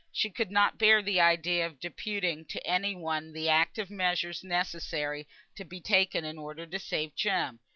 [0.11, 5.27] She could not bear the idea of deputing to any one the active measures necessary
[5.55, 7.59] to be taken in order to save Jem.